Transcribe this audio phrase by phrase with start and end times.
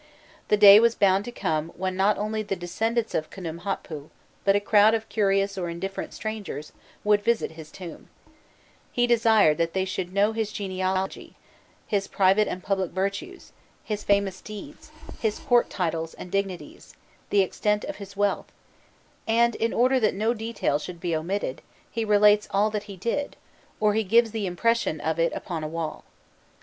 [0.47, 4.09] The day was bound to come when not only the descendants of Khnûmhotpû,
[4.43, 6.71] but a crowd of curious or indifferent strangers,
[7.03, 8.09] would visit his tomb:
[8.91, 11.35] he desired that they should know his genealogy,
[11.85, 13.51] his private and public virtues,
[13.83, 16.95] his famous deeds, his court titles and dignities,
[17.29, 18.51] the extent of his wealth;
[19.27, 21.61] and in order that no detail should be omitted,
[21.91, 23.35] he relates all that he did,
[23.79, 26.03] or he gives the representation of it upon the wall.